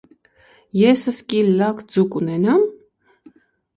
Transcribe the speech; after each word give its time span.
Ես 0.77 1.03
ըսկի 1.11 1.43
լակ 1.59 1.85
ձու 1.93 2.07
կունենա՞մ: 2.17 2.67